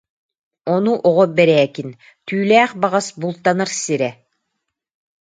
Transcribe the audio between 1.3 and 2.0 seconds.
Бэрээкин: